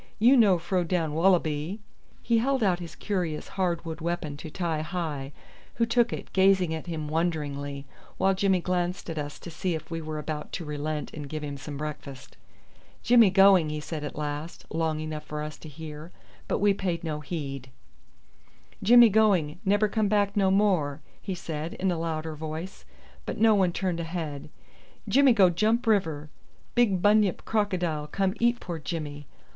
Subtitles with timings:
[0.17, 1.79] You no fro down wallaby."
[2.23, 5.31] He held out his curious hard wood weapon to Ti hi,
[5.75, 7.85] who took it, gazing at him wonderingly,
[8.17, 11.43] while Jimmy glanced at us to see if we were about to relent and give
[11.43, 12.35] him some breakfast.
[13.03, 16.11] "Jimmy going," he said at last, loud enough for us to hear;
[16.47, 17.69] but we paid no heed.
[18.81, 22.85] "Jimmy going; nebber come back no more," he said in a louder voice;
[23.27, 24.49] but no one turned a head.
[25.07, 26.31] "Jimmy go jump river.
[26.73, 29.27] Big bunyip crocodile come eat poor Jimmy.